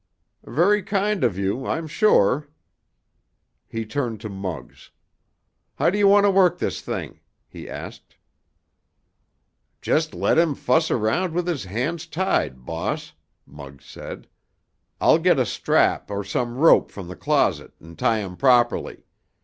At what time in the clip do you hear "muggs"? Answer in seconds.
4.29-4.89, 13.45-13.85